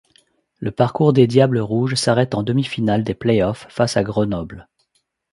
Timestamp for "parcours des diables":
0.71-1.59